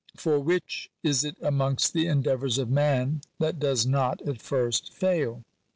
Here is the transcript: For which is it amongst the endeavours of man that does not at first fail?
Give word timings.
For 0.17 0.39
which 0.39 0.89
is 1.03 1.23
it 1.23 1.37
amongst 1.43 1.93
the 1.93 2.07
endeavours 2.07 2.57
of 2.57 2.71
man 2.71 3.21
that 3.37 3.59
does 3.59 3.85
not 3.85 4.19
at 4.27 4.41
first 4.41 4.91
fail? 4.91 5.43